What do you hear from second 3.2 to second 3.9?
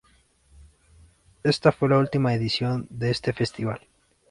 festival.